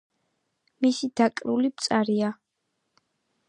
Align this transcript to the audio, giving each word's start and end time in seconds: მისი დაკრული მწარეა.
მისი 0.85 1.09
დაკრული 1.21 1.71
მწარეა. 1.75 2.33